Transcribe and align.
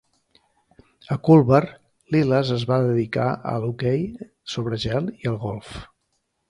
A 1.15 1.17
Culver, 1.27 1.59
Liles 2.17 2.51
es 2.57 2.67
va 2.73 2.81
dedicar 2.87 3.29
a 3.53 3.55
l'hoquei 3.67 4.05
sobre 4.57 4.85
gel 4.89 5.17
i 5.25 5.35
al 5.35 5.43
golf. 5.51 5.81